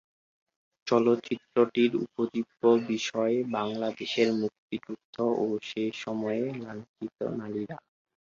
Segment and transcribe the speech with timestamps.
[0.87, 2.61] চলচ্চিত্রটির উপজীব্য
[2.87, 7.77] বিষয় বাংলাদেশের মুক্তিযুদ্ধ ও সে সময়ে লাঞ্ছিত নারীরা।